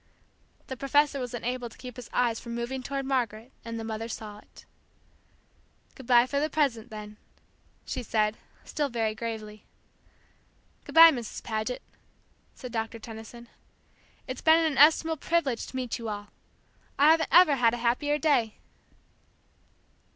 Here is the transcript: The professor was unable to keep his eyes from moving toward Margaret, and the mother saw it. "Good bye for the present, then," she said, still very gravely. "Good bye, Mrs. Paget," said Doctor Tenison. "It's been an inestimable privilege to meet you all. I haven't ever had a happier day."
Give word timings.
The 0.65 0.75
professor 0.75 1.19
was 1.19 1.35
unable 1.35 1.69
to 1.69 1.77
keep 1.77 1.95
his 1.95 2.09
eyes 2.11 2.39
from 2.39 2.55
moving 2.55 2.81
toward 2.81 3.05
Margaret, 3.05 3.51
and 3.63 3.79
the 3.79 3.83
mother 3.83 4.07
saw 4.07 4.39
it. 4.39 4.65
"Good 5.93 6.07
bye 6.07 6.25
for 6.25 6.39
the 6.39 6.49
present, 6.49 6.89
then," 6.89 7.17
she 7.85 8.01
said, 8.01 8.35
still 8.63 8.89
very 8.89 9.13
gravely. 9.13 9.63
"Good 10.85 10.95
bye, 10.95 11.11
Mrs. 11.11 11.43
Paget," 11.43 11.83
said 12.55 12.71
Doctor 12.71 12.97
Tenison. 12.97 13.47
"It's 14.25 14.41
been 14.41 14.57
an 14.57 14.71
inestimable 14.71 15.17
privilege 15.17 15.67
to 15.67 15.75
meet 15.75 15.99
you 15.99 16.09
all. 16.09 16.29
I 16.97 17.11
haven't 17.11 17.29
ever 17.31 17.57
had 17.57 17.75
a 17.75 17.77
happier 17.77 18.17
day." 18.17 18.55